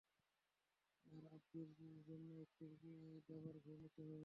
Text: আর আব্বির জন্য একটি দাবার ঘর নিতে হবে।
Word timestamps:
আর 1.05 1.23
আব্বির 1.31 1.69
জন্য 2.07 2.29
একটি 2.41 2.65
দাবার 3.29 3.55
ঘর 3.57 3.75
নিতে 3.77 4.01
হবে। 4.01 4.19